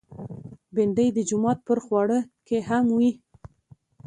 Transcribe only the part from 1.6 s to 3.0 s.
پر خواړه کې هم